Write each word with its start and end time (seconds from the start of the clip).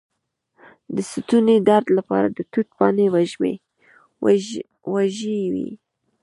د 0.95 0.97
ستوني 1.11 1.57
درد 1.69 1.87
لپاره 1.97 2.27
د 2.29 2.39
توت 2.51 2.67
پاڼې 2.77 3.07
وژويئ 4.91 5.69